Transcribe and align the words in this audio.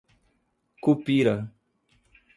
Cupira 0.83 1.35